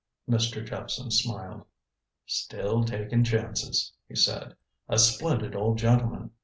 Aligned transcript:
Mr. 0.27 0.65
Jephson 0.65 1.11
smiled. 1.11 1.63
"Still 2.25 2.83
taking 2.83 3.23
chances," 3.23 3.93
he 4.07 4.15
said. 4.15 4.55
"A 4.89 4.97
splendid 4.97 5.55
old 5.55 5.77
gentleman. 5.77 6.31